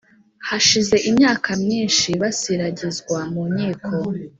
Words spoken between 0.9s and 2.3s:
imyaka myinshi